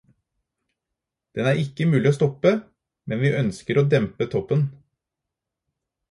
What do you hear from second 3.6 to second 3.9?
å